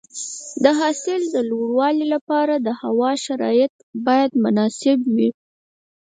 [0.63, 3.73] د حاصل د لوړوالي لپاره د هوا شرایط
[4.07, 5.29] باید مناسب وي.